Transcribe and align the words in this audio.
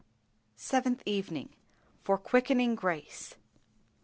SEVENTH 0.55 1.03
EVENING. 1.05 1.49
FOR 2.03 2.17
QUICKENING 2.17 2.73
GRACE. 2.73 3.35